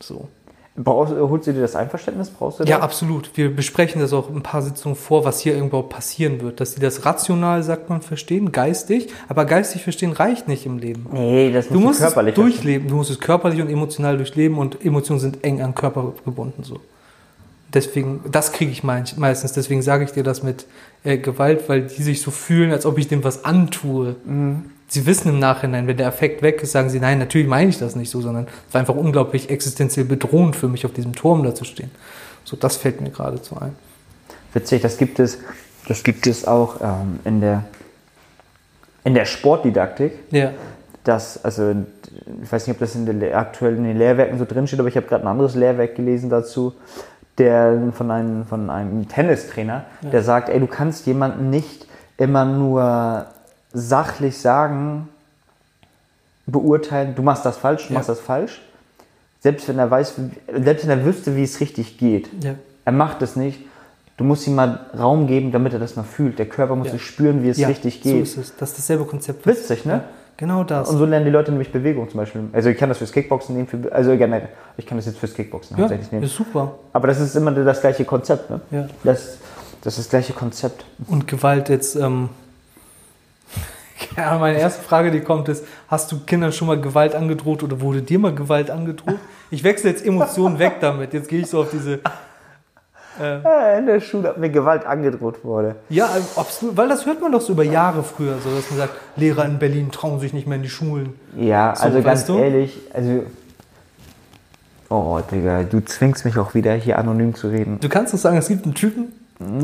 [0.00, 0.28] So.
[0.74, 2.30] Brauchst, holst du dir das Einverständnis?
[2.30, 2.84] Brauchst du Ja, das?
[2.84, 3.30] absolut.
[3.34, 6.60] Wir besprechen das auch ein paar Sitzungen vor, was hier irgendwo passieren wird.
[6.60, 9.08] Dass sie das rational, sagt man, verstehen, geistig.
[9.28, 11.06] Aber geistig verstehen reicht nicht im Leben.
[11.12, 14.16] Nee, das Du musst musst du es körperlich durchleben, du musst es körperlich und emotional
[14.16, 16.80] durchleben und Emotionen sind eng an Körper gebunden so.
[17.74, 20.66] Deswegen, das kriege ich meist- meistens, deswegen sage ich dir das mit
[21.04, 24.16] äh, Gewalt, weil die sich so fühlen, als ob ich dem was antue.
[24.26, 24.64] Mhm.
[24.92, 27.78] Sie wissen im Nachhinein, wenn der Effekt weg ist, sagen sie, nein, natürlich meine ich
[27.78, 31.42] das nicht so, sondern es war einfach unglaublich existenziell bedrohend für mich, auf diesem Turm
[31.44, 31.90] da zu stehen.
[32.44, 33.74] So, das fällt mir geradezu ein.
[34.52, 35.38] Witzig, das gibt es,
[35.88, 37.64] das gibt es auch ähm, in, der,
[39.04, 40.12] in der Sportdidaktik.
[40.30, 40.50] Ja,
[41.04, 41.74] Das, also,
[42.42, 44.90] ich weiß nicht, ob das in der, aktuell in den Lehrwerken so drin steht, aber
[44.90, 46.74] ich habe gerade ein anderes Lehrwerk gelesen dazu,
[47.38, 51.86] der von einem, von einem Tennistrainer, der sagt, ey, du kannst jemanden nicht
[52.18, 53.24] immer nur
[53.72, 55.08] sachlich sagen,
[56.46, 57.98] beurteilen, du machst das falsch, du Ja.
[57.98, 58.60] machst das falsch.
[59.40, 60.14] Selbst wenn er weiß,
[60.62, 62.28] selbst wenn er wüsste, wie es richtig geht.
[62.44, 62.54] Ja.
[62.84, 63.60] Er macht es nicht.
[64.16, 66.38] Du musst ihm mal Raum geben, damit er das mal fühlt.
[66.38, 66.94] Der Körper muss Ja.
[66.94, 68.22] es spüren, wie es richtig so geht.
[68.22, 68.56] ist es.
[68.56, 69.46] Das ist dasselbe Konzept.
[69.46, 70.04] Witzig, ne?
[70.36, 70.88] Genau das.
[70.90, 72.42] Und so lernen die Leute nämlich Bewegung zum Beispiel.
[72.52, 75.34] Also ich kann das fürs Kickboxen nehmen, für, also generell, ich kann das jetzt fürs
[75.34, 76.24] Kickboxen ja, hauptsächlich nehmen.
[76.24, 76.74] ist super.
[76.92, 78.60] Aber das ist immer das gleiche Konzept, ne?
[78.70, 78.88] Ja.
[79.04, 79.38] Das,
[79.82, 80.84] das ist das gleiche Konzept.
[81.08, 82.28] Und Gewalt jetzt, ähm,
[84.16, 87.80] ja, meine erste Frage, die kommt, ist, hast du Kindern schon mal Gewalt angedroht oder
[87.80, 89.18] wurde dir mal Gewalt angedroht?
[89.50, 91.12] Ich wechsle jetzt Emotionen weg damit.
[91.12, 92.00] Jetzt gehe ich so auf diese,
[93.20, 95.76] Ja, in der Schule hat mir Gewalt angedroht wurde.
[95.90, 98.94] ja, ob's, weil das hört man doch so über Jahre früher, so dass man sagt,
[99.16, 101.14] Lehrer in Berlin trauen sich nicht mehr in die Schulen.
[101.36, 102.38] Ja, So, also ganz du?
[102.38, 103.24] ehrlich, also.
[104.88, 107.78] Oh, Digga, du zwingst mich auch wieder, hier anonym zu reden.
[107.80, 109.12] Du kannst doch sagen, es gibt einen Typen,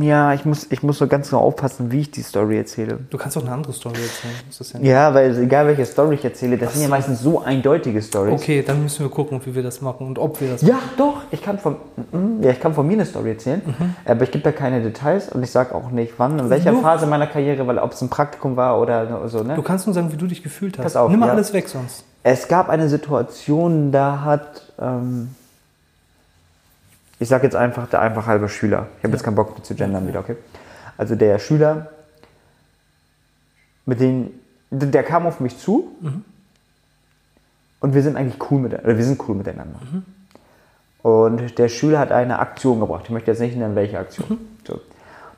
[0.00, 2.98] Ja, ich muss, ich muss so ganz genau aufpassen, wie ich die Story erzähle.
[3.10, 4.82] du kannst auch eine andere Story erzählen.
[4.84, 8.34] Ja Ja, weil egal welche Story ich erzähle, das sind ja meistens so eindeutige Stories.
[8.40, 11.22] Okay, dann müssen wir gucken, wie wir das machen und ob wir das Ja, doch,
[11.30, 11.76] ich kann von,
[12.12, 13.62] mm, ja, ich kann von mir eine Story erzählen,
[14.04, 16.82] aber ich gebe da keine Details und ich sage auch nicht wann, in welcher Nur-
[16.82, 19.54] Phase meiner Karriere, weil ob es ein Praktikum war oder so, ne?
[19.54, 20.82] Du kannst nur sagen, wie du dich gefühlt hast.
[20.84, 21.32] Pass auf, Nimm mal ja.
[21.32, 22.04] alles weg sonst.
[22.22, 25.28] Es gab eine Situation, da hat, ähm,
[27.18, 28.88] ich sage jetzt einfach, der einfach halbe Schüler.
[28.98, 30.36] Ich habe jetzt keinen Bock zu gendern wieder, okay?
[30.96, 31.90] Also der Schüler,
[33.86, 34.30] mit dem,
[34.70, 35.96] der kam auf mich zu
[37.80, 39.80] und wir sind eigentlich cool mit, oder wir sind cool miteinander.
[41.02, 43.04] Und der Schüler hat eine Aktion gebracht.
[43.04, 44.38] Ich möchte jetzt nicht nennen, welche Aktion.
[44.66, 44.80] So.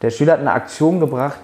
[0.03, 1.39] Der Schüler hat eine Aktion gebracht,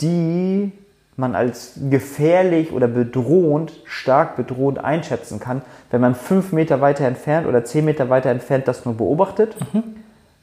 [0.00, 0.72] die
[1.20, 7.46] man als gefährlich oder bedrohend, stark bedrohend einschätzen kann, wenn man fünf Meter weiter entfernt
[7.46, 9.54] oder zehn Meter weiter entfernt das nur beobachtet,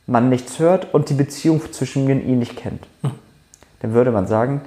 [0.05, 2.87] man nichts hört und die Beziehung zwischen mir und nicht kennt.
[3.81, 4.61] Dann würde man sagen,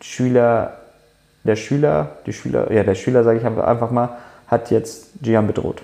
[0.00, 0.78] Schüler,
[1.44, 5.82] der Schüler, die Schüler, ja, der Schüler, sage ich einfach mal, hat jetzt Gian bedroht.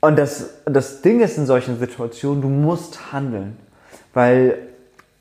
[0.00, 3.56] Und das, das Ding ist in solchen Situationen, du musst handeln.
[4.12, 4.58] Weil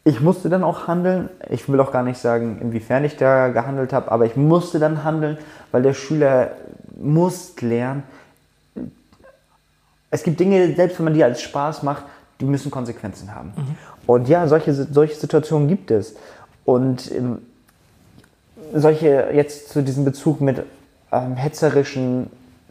[0.05, 1.29] ich musste dann auch handeln.
[1.49, 5.03] Ich will auch gar nicht sagen, inwiefern ich da gehandelt habe, aber ich musste dann
[5.03, 5.37] handeln,
[5.71, 6.51] weil der Schüler
[6.97, 8.03] muss lernen.
[10.11, 12.03] Es gibt Dinge, selbst wenn man die als Spaß macht,
[12.39, 13.53] die müssen Konsequenzen haben.
[14.05, 16.15] Und ja, solche, solche Situationen gibt es.
[16.65, 17.39] Und ähm,
[18.73, 20.63] solche, jetzt zu diesem Bezug mit
[21.11, 22.29] ähm, hetzerischen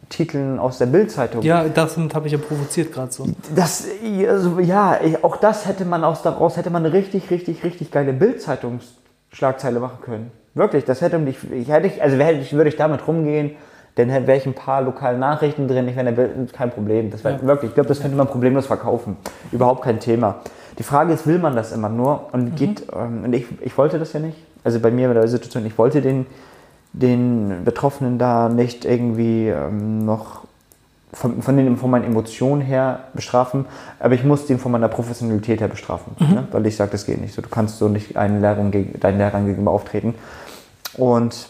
[0.09, 1.41] Titeln aus der Bildzeitung.
[1.43, 3.25] Ja, das habe ich ja provoziert gerade so.
[3.55, 3.85] Das,
[4.27, 8.13] also, ja, auch das hätte man aus daraus hätte man eine richtig, richtig, richtig geile
[8.13, 10.31] Bildzeitungsschlagzeile machen können.
[10.53, 13.51] Wirklich, das hätte mich, ich hätte ich, also hätte ich, würde ich damit rumgehen,
[13.95, 17.11] dann wäre ich ein paar lokale Nachrichten drin, ich wäre kein Problem.
[17.11, 17.41] Das wäre Ja.
[17.43, 19.17] wirklich, ich glaube, das könnte man problemlos verkaufen.
[19.51, 20.37] Überhaupt kein Thema.
[20.79, 22.29] Die Frage ist, will man das immer nur?
[22.33, 24.37] Und geht, ähm, und ich, ich wollte das ja nicht.
[24.63, 26.25] Also bei mir bei der Situation, ich wollte den,
[26.93, 30.43] den Betroffenen da nicht irgendwie ähm, noch
[31.11, 33.65] von, von, den, von meinen Emotionen her bestrafen,
[33.99, 36.47] aber ich musste ihn von meiner Professionalität her bestrafen, ne?
[36.51, 37.41] weil ich sage, das geht nicht so.
[37.41, 40.15] Du kannst so nicht einen Lehrern gegen, deinen Lehrern gegenüber auftreten.
[40.97, 41.47] Und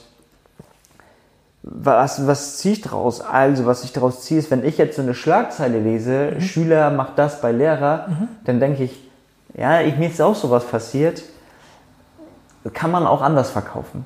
[1.63, 3.21] was, was ziehe ich daraus?
[3.21, 7.17] Also, was ich daraus ziehe, ist, wenn ich jetzt so eine Schlagzeile lese, Schüler macht
[7.17, 8.07] das bei Lehrer,
[8.43, 9.09] dann denke ich,
[9.55, 11.23] ja, ich, mir ist auch sowas passiert,
[12.73, 14.05] kann man auch anders verkaufen.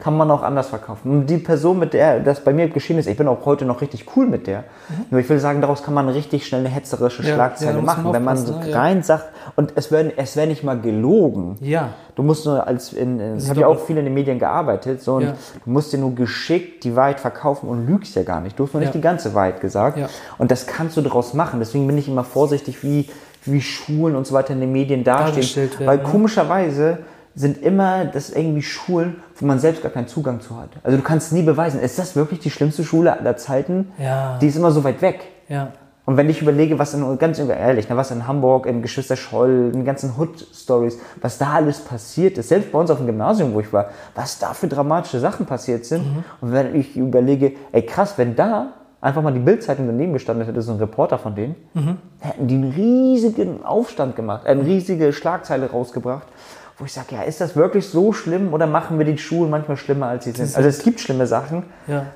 [0.00, 1.10] Kann man auch anders verkaufen.
[1.10, 3.82] Und die Person, mit der das bei mir geschehen ist, ich bin auch heute noch
[3.82, 4.64] richtig cool mit der.
[5.10, 7.80] Nur ich will sagen, daraus kann man richtig schnell eine hetzerische Ja, ja, Schlagzeile da
[7.80, 8.70] muss man machen, wenn man so ne?
[8.70, 8.80] Ja.
[8.80, 11.58] rein sagt, und es wäre es wär nicht mal gelogen.
[11.60, 11.90] Ja.
[12.14, 15.02] Du musst nur als in, in ich habe ja auch viel in den Medien gearbeitet,
[15.02, 15.34] so und Ja.
[15.64, 18.58] du musst dir nur geschickt die Wahrheit verkaufen und lügst ja gar nicht.
[18.58, 18.98] Du hast noch nicht Ja.
[18.98, 19.98] die ganze Wahrheit gesagt.
[19.98, 20.08] Ja.
[20.38, 21.60] Und das kannst du daraus machen.
[21.60, 23.08] Deswegen bin ich immer vorsichtig, wie,
[23.44, 25.70] wie Schulen und so weiter in den Medien dastehen.
[25.72, 26.02] Werden, Weil ne?
[26.04, 26.98] komischerweise
[27.40, 30.68] sind immer das irgendwie Schulen, wo man selbst gar keinen Zugang zu hat.
[30.82, 33.92] Also du kannst nie beweisen, ist das wirklich die schlimmste Schule aller Zeiten?
[33.98, 34.38] Ja.
[34.40, 35.20] Die ist immer so weit weg.
[35.48, 35.72] Ja.
[36.04, 39.70] Und wenn ich überlege, was in, ganz ehrlich, ne, was in Hamburg, in Geschwister Scholl,
[39.72, 43.54] in den ganzen Hood-Stories, was da alles passiert ist, selbst bei uns auf dem Gymnasium,
[43.54, 46.04] wo ich war, was da für dramatische Sachen passiert sind.
[46.40, 50.60] Und wenn ich überlege, ey krass, wenn da einfach mal die Bildzeitung daneben gestanden hätte,
[50.62, 51.54] so ein Reporter von denen,
[52.18, 56.26] hätten die einen riesigen Aufstand gemacht, eine riesige Schlagzeile rausgebracht,
[56.80, 59.76] wo ich sage, ja, ist das wirklich so schlimm oder machen wir die Schulen manchmal
[59.76, 60.56] schlimmer, als sie sind?
[60.56, 62.06] Also es gibt schlimme Sachen, Ja.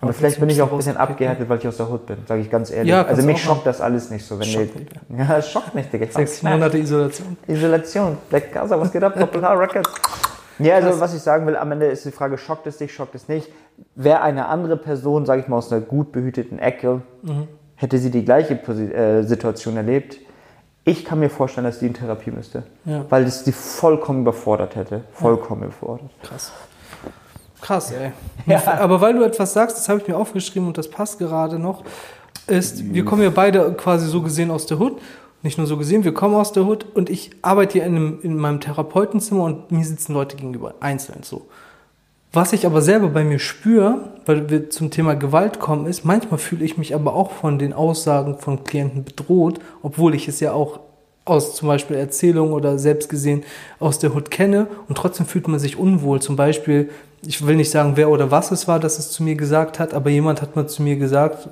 [0.00, 1.14] aber vielleicht bin ich auch ein bisschen rauspicken.
[1.14, 2.90] abgehärtet, weil ich aus der Hut bin, sage ich ganz ehrlich.
[2.90, 4.38] Ja, also mich schockt das alles nicht so.
[4.38, 4.68] Wenn Schock,
[5.08, 6.06] die, ja, es schockt mich, Digga.
[6.10, 7.36] Sechs Monate Isolation.
[7.48, 8.18] Isolation.
[8.28, 9.18] Black Gaza, was geht ab?
[9.18, 9.90] Popular Records.
[10.58, 13.14] Ja, also was ich sagen will, am Ende ist die Frage, schockt es dich, schockt
[13.14, 13.48] es nicht.
[13.94, 17.48] Wäre eine andere Person, sage ich mal, aus einer gut behüteten Ecke, Mhm.
[17.74, 20.18] hätte sie die gleiche äh, Situation erlebt,
[20.86, 22.62] ich kann mir vorstellen, dass die in Therapie müsste.
[22.84, 23.04] Ja.
[23.10, 25.02] Weil es die vollkommen überfordert hätte.
[25.12, 26.08] Vollkommen überfordert.
[26.22, 26.52] Krass.
[27.60, 28.12] Krass, ey.
[28.46, 28.62] Ja.
[28.78, 31.82] Aber weil du etwas sagst, das habe ich mir aufgeschrieben und das passt gerade noch,
[32.46, 35.00] ist, wir kommen ja beide quasi so gesehen aus der Hood.
[35.42, 38.18] Nicht nur so gesehen, wir kommen aus der Hood und ich arbeite hier in, einem,
[38.22, 41.46] in meinem Therapeutenzimmer und mir sitzen Leute gegenüber, einzeln so.
[42.36, 46.38] Was ich aber selber bei mir spüre, weil wir zum Thema Gewalt kommen, ist, manchmal
[46.38, 50.52] fühle ich mich aber auch von den Aussagen von Klienten bedroht, obwohl ich es ja
[50.52, 50.80] auch
[51.24, 53.42] aus zum Beispiel Erzählungen oder selbst gesehen
[53.80, 56.20] aus der Hood kenne und trotzdem fühlt man sich unwohl.
[56.20, 56.90] Zum Beispiel,
[57.26, 59.94] ich will nicht sagen, wer oder was es war, das es zu mir gesagt hat,
[59.94, 61.48] aber jemand hat mal zu mir gesagt,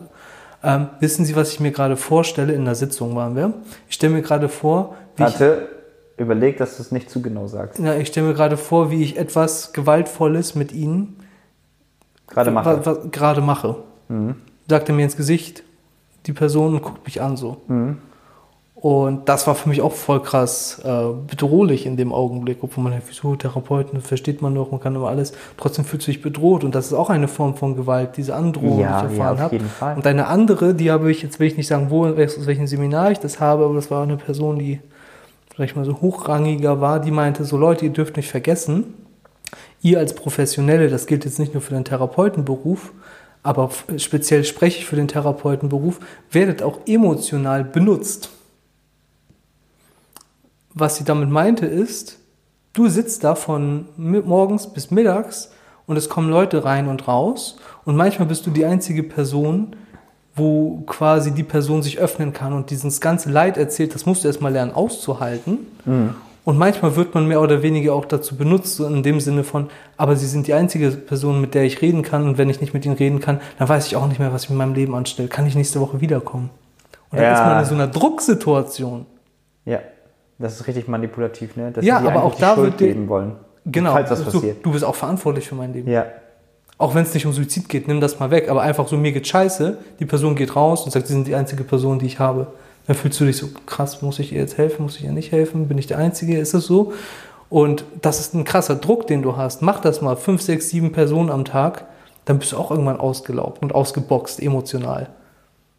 [0.62, 2.52] ähm, wissen Sie, was ich mir gerade vorstelle?
[2.52, 3.54] In der Sitzung waren wir.
[3.88, 5.66] Ich stelle mir gerade vor, wie Warte,
[6.16, 7.78] überleg, dass du es nicht zu genau sagst.
[7.78, 11.16] ja, ich stelle mir gerade vor, wie ich etwas Gewaltvolles mit Ihnen
[12.28, 13.08] Gerade mache.
[13.10, 13.76] gerade mache.
[14.08, 14.36] Mhm.
[14.68, 15.62] Sagt er mir ins Gesicht,
[16.26, 17.58] die Person und guckt mich an so.
[18.74, 22.92] Und das war für mich auch voll krass äh, bedrohlich in dem Augenblick, obwohl man
[22.92, 25.32] denkt, wieso Therapeuten, das versteht man doch, man kann immer alles.
[25.56, 28.80] Trotzdem fühlst du dich bedroht und das ist auch eine Form von Gewalt, diese Androhung,
[28.80, 29.96] Ja, die ich ja, erfahren auf habe.
[29.96, 33.10] Und eine andere, die habe ich, jetzt will ich nicht sagen, wo, aus welchem Seminar
[33.10, 34.80] ich das habe, aber das war eine Person, die
[35.54, 38.94] vielleicht mal so hochrangiger war, die meinte, so Leute, ihr dürft nicht vergessen,
[39.82, 42.92] ihr als Professionelle, das gilt jetzt nicht nur für den Therapeutenberuf,
[43.42, 48.30] aber speziell spreche ich für den Therapeutenberuf, werdet auch emotional benutzt.
[50.72, 52.18] Was sie damit meinte ist,
[52.72, 55.52] du sitzt da von morgens bis mittags
[55.86, 59.76] und es kommen Leute rein und raus und manchmal bist du die einzige Person,
[60.36, 64.28] wo quasi die Person sich öffnen kann und dieses ganze Leid erzählt, das musst du
[64.28, 65.58] erstmal lernen auszuhalten.
[66.46, 69.68] Und manchmal wird man mehr oder weniger auch dazu benutzt, so in dem Sinne von,
[69.96, 72.74] aber sie sind die einzige Person, mit der ich reden kann und wenn ich nicht
[72.74, 74.94] mit ihnen reden kann, dann weiß ich auch nicht mehr, was ich mit meinem Leben
[74.94, 75.28] anstelle.
[75.28, 76.50] Kann ich nächste Woche wiederkommen?
[77.10, 77.32] Und dann Ja.
[77.34, 79.06] ist man in so einer Drucksituation.
[79.64, 79.78] Ja,
[80.38, 81.70] das ist richtig manipulativ, ne?
[81.70, 83.32] Dass Ja, aber auch da Schuld wird dir- geben wollen.
[83.66, 83.92] Genau.
[83.92, 84.66] Falls was du, passiert.
[84.66, 85.88] du bist auch verantwortlich für mein Leben.
[85.90, 86.04] Ja.
[86.76, 88.48] Auch wenn es nicht um Suizid geht, nimm das mal weg.
[88.50, 91.34] Aber einfach so, mir geht scheiße, die Person geht raus und sagt, sie sind die
[91.34, 92.48] einzige Person, die ich habe.
[92.86, 95.32] Dann fühlst du dich so, krass, muss ich ihr jetzt helfen, muss ich ihr nicht
[95.32, 95.68] helfen?
[95.68, 96.38] Bin ich der Einzige?
[96.38, 96.92] Ist es so?
[97.48, 99.62] Und das ist ein krasser Druck, den du hast.
[99.62, 101.86] Mach das mal, fünf, sechs, sieben Personen am Tag,
[102.24, 105.08] dann bist du auch irgendwann ausgelaugt und ausgeboxt, emotional.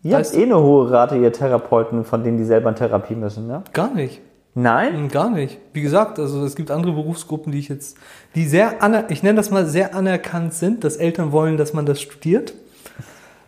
[0.03, 3.47] Ihr habt eh eine hohe Rate, ihr Therapeuten, von denen die selber in Therapie müssen,
[3.47, 3.63] ne?
[3.73, 4.21] Gar nicht.
[4.55, 5.03] Nein?
[5.03, 5.59] Mm, Gar nicht.
[5.73, 7.97] Wie gesagt, also es gibt andere Berufsgruppen, die ich jetzt,
[8.33, 11.85] die sehr, aner ich nenne das mal sehr anerkannt sind, dass Eltern wollen, dass man
[11.85, 12.53] das studiert.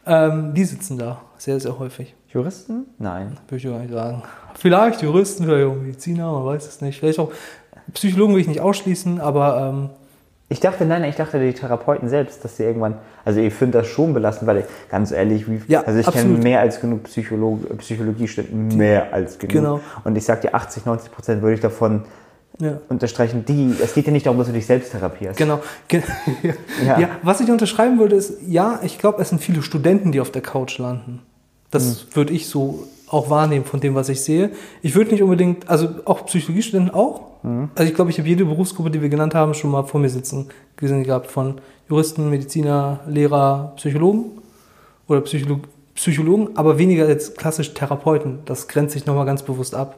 [0.05, 2.85] Ähm, die sitzen da sehr, sehr häufig, Juristen?
[2.97, 3.37] Nein.
[3.47, 4.23] würde ich gar nicht sagen.
[4.55, 6.99] Vielleicht Juristen, vielleicht auch Mediziner, man weiß es nicht.
[6.99, 7.31] Vielleicht auch
[7.93, 9.89] Psychologen will ich nicht ausschließen, aber ähm,
[10.49, 13.87] Ich dachte, nein, ich dachte, die Therapeuten selbst, dass sie irgendwann, also ich finde das
[13.87, 17.59] schon belastend, weil ich, ganz ehrlich, wie, Ja, also ich kenne mehr als genug Psycholo
[17.77, 19.53] Psychologiestudenten, mehr als genug.
[19.53, 19.81] Genau.
[20.05, 22.05] Und ich sag dir, 80, 90 Prozent würde ich davon
[22.59, 22.79] ja.
[22.87, 25.37] unterstreichen, die, es geht ja nicht darum, dass du dich selbst therapierst.
[25.37, 25.59] Genau.
[25.89, 26.01] Ge
[26.85, 26.97] Ja.
[26.97, 27.09] ja.
[27.23, 30.41] was ich unterschreiben würde, ist, ja, ich glaube, es sind viele Studenten, die auf der
[30.41, 31.21] Couch landen.
[31.71, 34.51] Das würde ich so auch wahrnehmen von dem, was ich sehe.
[34.81, 37.21] Ich würde nicht unbedingt, also auch Psychologiestudenten auch.
[37.75, 40.09] Also ich glaube, ich habe jede Berufsgruppe, die wir genannt haben, schon mal vor mir
[40.09, 41.27] sitzen gesehen gehabt.
[41.27, 44.25] Von Juristen, Mediziner, Lehrer, Psychologen
[45.07, 45.59] oder Psycholo
[45.95, 48.39] Psychologen, aber weniger als klassisch Therapeuten.
[48.45, 49.97] Das grenzt sich nochmal ganz bewusst ab.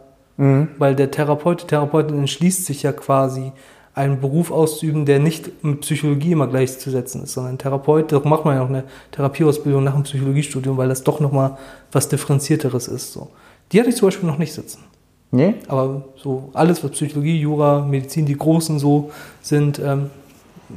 [0.78, 3.52] Weil der Therapeut, die Therapeutin entschließt sich ja quasi,
[3.96, 8.56] einen Beruf auszuüben, der nicht mit Psychologie immer gleichzusetzen ist, sondern Therapeut, darum macht man
[8.56, 11.58] ja auch eine Therapieausbildung nach dem Psychologiestudium, weil das doch nochmal
[11.92, 13.14] was Differenzierteres ist.
[13.14, 13.30] So.
[13.72, 14.84] Die hatte ich zum Beispiel noch nicht sitzen.
[15.32, 15.56] Nee?
[15.68, 20.10] Aber so alles, was Psychologie, Jura, Medizin, die Großen so sind, ähm,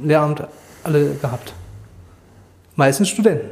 [0.02, 0.42] Lehramt
[0.84, 1.52] alle gehabt.
[2.76, 3.50] Meistens Studenten.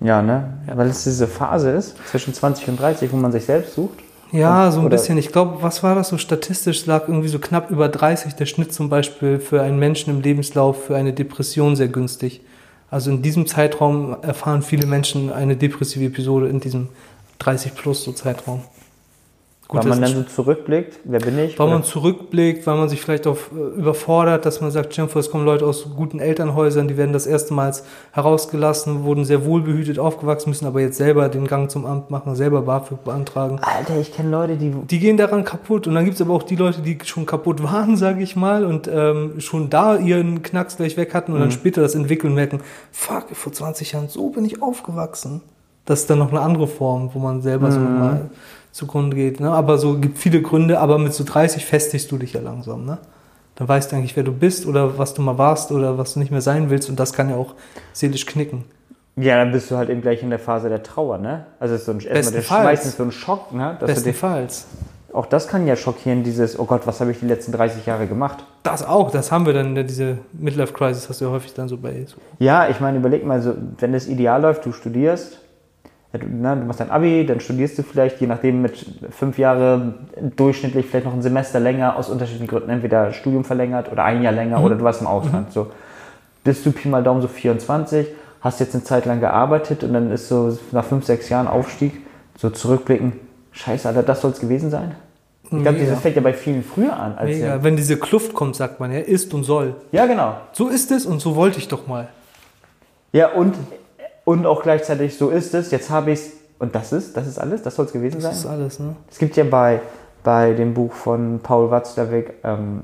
[0.00, 0.58] Ja, ne?
[0.74, 3.98] Weil es diese Phase ist, zwischen 20 und 30, wo man sich selbst sucht.
[4.36, 5.18] Ja, so ein oder- bisschen.
[5.18, 6.86] Ich glaube, was war das so statistisch?
[6.86, 10.84] Lag irgendwie so knapp über 30 der Schnitt zum Beispiel für einen Menschen im Lebenslauf
[10.86, 12.40] für eine Depression sehr günstig.
[12.90, 16.88] Also in diesem Zeitraum erfahren viele Menschen eine depressive Episode in diesem
[17.40, 18.62] 30 plus so Zeitraum.
[19.68, 21.58] Gut, weil man dann so zurückblickt, wer bin ich?
[21.58, 25.18] weil man Oder- zurückblickt, weil man sich vielleicht auf äh, überfordert, dass man sagt, Jennifer,
[25.18, 27.72] es kommen Leute aus guten Elternhäusern, die werden das erste Mal
[28.12, 32.62] herausgelassen, wurden sehr wohlbehütet aufgewachsen, müssen aber jetzt selber den Gang zum Amt machen, selber
[32.62, 33.58] BAföG beantragen.
[33.60, 34.70] Alter, ich kenne Leute, die.
[34.70, 37.96] Die gehen daran kaputt und dann gibt's aber auch die Leute, die schon kaputt waren,
[37.96, 41.80] sage ich mal, und ähm, schon da ihren Knacks gleich weg hatten und dann später
[41.80, 42.60] das entwickeln und merken,
[42.92, 45.42] fuck, vor 20 Jahren, so bin ich aufgewachsen.
[45.86, 48.30] Das ist dann noch eine andere Form, wo man selber so mal
[48.76, 49.40] zugrunde geht.
[49.40, 49.50] Ne?
[49.50, 52.84] Aber so gibt viele Gründe, aber mit so 30 festigst du dich ja langsam.
[52.84, 52.98] Ne?
[53.56, 56.20] Dann weißt du eigentlich, wer du bist oder was du mal warst oder was du
[56.20, 57.54] nicht mehr sein willst und das kann ja auch
[57.92, 58.64] seelisch knicken.
[59.18, 61.46] Ja, dann bist du halt eben gleich in der Phase der Trauer, ne?
[61.58, 63.78] Also es ist so ein, erstmal der, meistens so ein Schock, ne?
[63.80, 64.66] Dass Bestenfalls.
[65.14, 68.06] auch das kann ja schockieren, dieses, oh Gott, was habe ich die letzten 30 Jahre
[68.06, 68.44] gemacht?
[68.62, 72.04] Das auch, das haben wir dann, diese Midlife-Crisis hast du ja häufig dann so bei.
[72.06, 72.18] So.
[72.40, 75.38] Ja, ich meine, überleg mal, so, wenn das ideal läuft, du studierst,
[76.18, 79.94] ja, du, machst dein Abi, dann studierst du vielleicht, je nachdem, mit fünf Jahre
[80.36, 84.32] durchschnittlich vielleicht noch ein Semester länger, aus unterschiedlichen Gründen, entweder Studium verlängert oder ein Jahr
[84.32, 85.52] länger oder du warst im Ausland.
[85.52, 85.68] So
[86.44, 88.06] bist du Pi mal Daumen so 24,
[88.40, 92.00] hast jetzt eine Zeit lang gearbeitet und dann ist so nach fünf, sechs Jahren Aufstieg,
[92.36, 93.14] so zurückblicken,
[93.52, 94.94] scheiße, Alter, das soll es gewesen sein?
[95.50, 97.16] Ich glaube, das fängt ja bei vielen früher an.
[97.16, 97.46] Als Mega.
[97.46, 99.76] ja, Wenn diese Kluft kommt, sagt man ja, ist und soll.
[99.92, 100.34] ja, genau.
[100.52, 102.08] So ist es und so wollte ich doch mal.
[103.12, 103.54] Ja, und,
[104.26, 107.38] und auch gleichzeitig, so ist es, jetzt habe ich es, und das ist, das ist
[107.38, 108.32] alles, das soll es gewesen sein?
[108.32, 108.96] Das ist alles, ne?
[109.10, 109.80] Es gibt ja bei,
[110.24, 112.82] bei dem Buch von Paul Watzlawick ähm,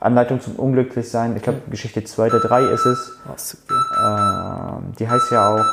[0.00, 4.78] Anleitung zum Unglücklichsein, ich glaube Geschichte 2 oder 3 ist es, Was, ja.
[4.78, 5.64] ähm, die heißt ja auch,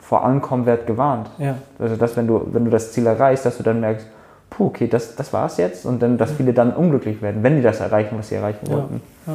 [0.00, 1.30] vor Ankommen wird gewarnt.
[1.38, 1.56] ja.
[1.78, 4.06] Also dass wenn du, wenn du das Ziel erreichst, dass du dann merkst,
[4.50, 7.62] puh, okay, das, das war's jetzt und dann, dass viele dann unglücklich werden, wenn die
[7.62, 9.00] das erreichen, was sie erreichen wollten.
[9.26, 9.32] ja.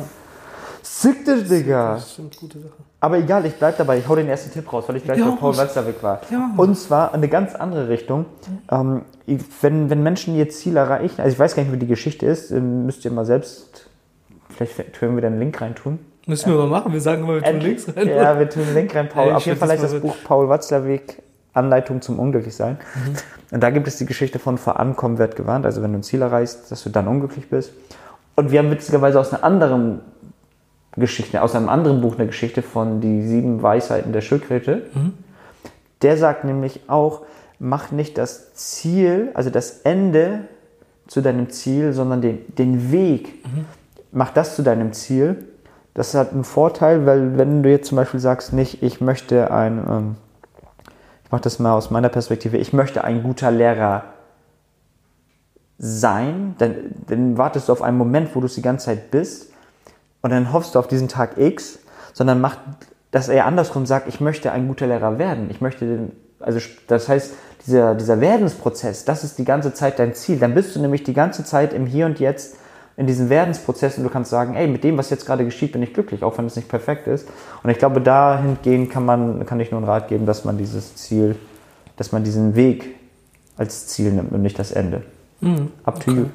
[0.84, 1.96] Sickte, Digga!
[1.96, 2.74] Das stimmt, gute Sache.
[3.00, 3.98] Aber egal, ich bleib dabei.
[3.98, 5.58] Ich hau den ersten Tipp raus, weil ich gleich Ja, bei Paul raus.
[5.58, 6.22] Watzlawick war.
[6.30, 6.52] Ja.
[6.58, 8.26] Und zwar eine ganz andere Richtung.
[8.72, 9.02] Ähm,
[9.62, 12.52] wenn, wenn Menschen ihr Ziel erreichen, also ich weiß gar nicht, wie die Geschichte ist,
[12.52, 13.90] ähm, müsst ihr mal selbst,
[14.50, 16.00] vielleicht können wir da einen Link reintun.
[16.28, 18.08] Müssen wir mal machen, wir sagen immer, wir tun Äh, links rein.
[18.08, 19.30] Ja, wir tun einen Link rein, Paul.
[19.30, 22.74] Ich Auf jeden Fall heißt das Buch Paul Watzlawick, Anleitung zum Unglücklichsein.
[22.94, 23.16] Mhm.
[23.56, 26.04] Und da gibt es die Geschichte von vor Ankommen wird gewarnt, also wenn du ein
[26.04, 27.72] Ziel erreichst, dass du dann unglücklich bist.
[28.36, 30.02] Und wir haben witzigerweise aus einer anderen
[30.98, 34.88] Geschichte, aus einem anderen Buch eine Geschichte von die sieben Weisheiten der Schildkröte.
[34.94, 35.14] Mhm.
[36.02, 37.22] Der sagt nämlich auch,
[37.60, 40.42] mach nicht das Ziel, also das Ende
[41.08, 43.46] zu deinem Ziel, sondern den, den Weg.
[43.46, 43.66] Mhm.
[44.12, 45.46] Mach das zu deinem Ziel.
[45.94, 49.78] Das hat einen Vorteil, weil wenn du jetzt zum Beispiel sagst, nicht, ich möchte ein,
[49.90, 50.16] ähm,
[51.24, 54.06] ich mache das mal aus meiner Perspektive, ich möchte ein guter Lehrer
[55.78, 56.76] sein, dann,
[57.08, 59.51] dann wartest du auf einen Moment, wo du es die ganze Zeit bist
[60.22, 61.80] und dann hoffst du auf diesen Tag X,
[62.14, 62.58] sondern mach
[63.12, 65.50] das eher andersrum, sag, ich möchte ein guter Lehrer werden.
[65.50, 67.34] Ich möchte, den, also das heißt,
[67.66, 70.40] dieser, dieser Werdensprozess, das ist die ganze Zeit dein Ziel.
[70.40, 72.56] Dann bist du nämlich die ganze Zeit im Hier und Jetzt
[72.98, 75.82] in diesem Werdensprozess und du kannst sagen, ey, mit dem, was jetzt gerade geschieht, bin
[75.82, 77.28] ich glücklich, auch wenn es nicht perfekt ist.
[77.64, 80.96] Und ich glaube, dahingehend kann man, kann ich nur einen Rat geben, dass man dieses
[80.96, 81.36] Ziel,
[81.98, 82.96] dass man diesen Weg
[83.58, 85.04] als Ziel nimmt und nicht das Ende.
[85.84, 86.26] Up to you.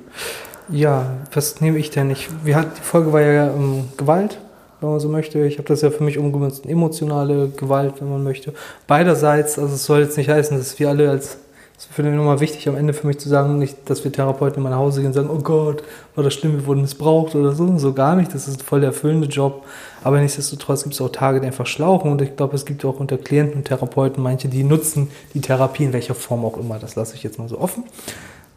[0.69, 2.11] Ja, was nehme ich denn?
[2.11, 4.39] Ich, wir hat, die Folge war ja ähm, Gewalt,
[4.81, 5.47] wenn man so möchte.
[5.47, 8.53] Ich habe das ja für mich umgemünzt in emotionale Gewalt, wenn man möchte.
[8.89, 11.39] Beiderseits, also es soll jetzt nicht heißen, dass wir alle als,
[11.77, 14.59] das für mich nochmal wichtig am Ende für mich zu sagen, nicht, dass wir Therapeuten
[14.59, 15.85] immer nach Hause gehen und sagen, oh Gott,
[16.17, 18.35] war das schlimm, wir wurden missbraucht oder so, so gar nicht.
[18.35, 19.65] Das ist voll der erfüllende Job.
[20.03, 22.99] Aber nichtsdestotrotz gibt es auch Tage, die einfach schlauchen und ich glaube, es gibt auch
[22.99, 26.81] unter Klienten und Therapeuten manche, die nutzen die Therapie in welcher Form auch immer.
[26.81, 27.85] Das lasse ich jetzt mal so offen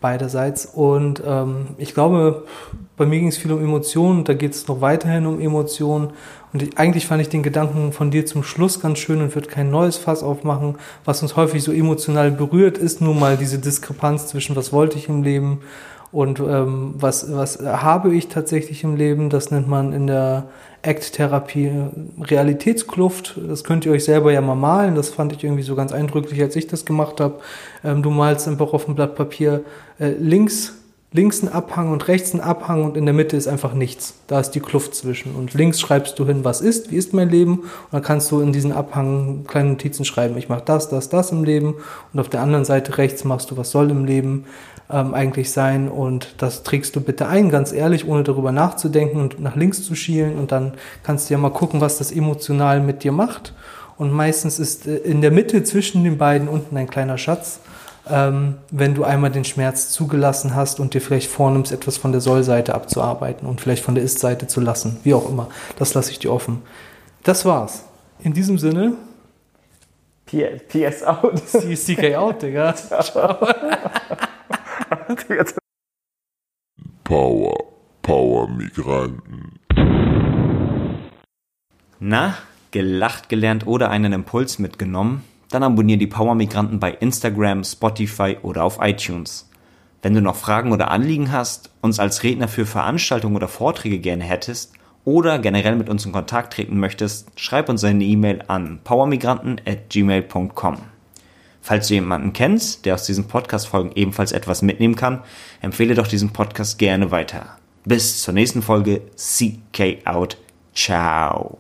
[0.01, 0.65] beiderseits.
[0.65, 2.45] Und ähm, ich glaube,
[2.97, 6.11] bei mir ging es viel um Emotionen da geht es noch weiterhin um Emotionen.
[6.51, 9.47] Und ich, eigentlich fand ich den Gedanken von dir zum Schluss ganz schön und würde
[9.47, 10.75] kein neues Fass aufmachen.
[11.05, 15.09] Was uns häufig so emotional berührt, ist nun mal diese Diskrepanz zwischen was wollte ich
[15.09, 15.59] im Leben
[16.11, 19.29] und ähm, was, was habe ich tatsächlich im Leben.
[19.29, 20.45] Das nennt man in der
[20.81, 23.39] Act-Therapie äh, Realitätskluft.
[23.47, 24.95] Das könnt ihr euch selber ja mal malen.
[24.95, 27.39] Das fand ich irgendwie so ganz eindrücklich, als ich das gemacht habe.
[27.83, 29.61] Ähm, du malst einfach auf dem Blatt Papier
[29.99, 30.78] äh, links,
[31.11, 34.13] links ein Abhang und rechts ein Abhang und in der Mitte ist einfach nichts.
[34.27, 35.35] Da ist die Kluft zwischen.
[35.35, 37.59] Und links schreibst du hin, was ist, wie ist mein Leben.
[37.59, 40.37] Und dann kannst du in diesen Abhang kleine Notizen schreiben.
[40.37, 41.75] Ich mache das, das, das im Leben.
[42.13, 44.45] Und auf der anderen Seite rechts machst du, was soll im Leben
[44.91, 45.89] ähm, eigentlich sein.
[45.89, 49.95] Und das trägst du bitte ein, ganz ehrlich, ohne darüber nachzudenken und nach links zu
[49.95, 50.37] schielen.
[50.37, 53.55] Und dann kannst du ja mal gucken, was das emotional mit dir macht.
[53.97, 57.61] Und meistens ist äh, in der Mitte zwischen den beiden unten ein kleiner Schatz.
[58.07, 62.21] Ähm, wenn du einmal den Schmerz zugelassen hast und dir vielleicht vornimmst, etwas von der
[62.21, 64.97] Soll-Seite abzuarbeiten und vielleicht von der Ist-Seite zu lassen.
[65.03, 65.49] Wie auch immer.
[65.77, 66.61] Das lasse ich dir offen.
[67.23, 67.83] Das war's.
[68.21, 68.93] In diesem Sinne,
[70.25, 71.41] PS, PS out.
[71.45, 72.73] CK out, Digga.
[77.03, 77.55] Power,
[78.01, 79.59] Power Migranten.
[81.99, 82.37] Na,
[82.71, 85.23] gelacht gelernt oder einen Impuls mitgenommen?
[85.49, 89.49] Dann abonniere die Power Migranten bei Instagram, Spotify oder auf iTunes.
[90.01, 94.23] Wenn du noch Fragen oder Anliegen hast, uns als Redner für Veranstaltungen oder Vorträge gerne
[94.23, 100.77] hättest oder generell mit uns in Kontakt treten möchtest, schreib uns eine E-Mail an powermigranten@gmail.com.
[101.61, 105.23] Falls du jemanden kennst, der aus diesen Podcast-Folgen ebenfalls etwas mitnehmen kann,
[105.61, 107.57] empfehle doch diesen Podcast gerne weiter.
[107.85, 109.01] Bis zur nächsten Folge.
[109.15, 110.37] CK out.
[110.73, 111.57] Ciao.